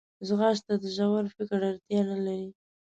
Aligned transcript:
ځغاسته 0.27 0.73
د 0.81 0.85
ژور 0.95 1.23
فکر 1.35 1.59
اړتیا 1.69 2.01
نه 2.09 2.17
لري 2.25 2.49